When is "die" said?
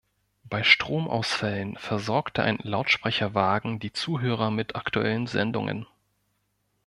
3.77-3.93